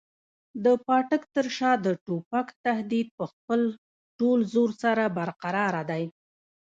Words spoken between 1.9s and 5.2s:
توپک تهدید په خپل ټول زور سره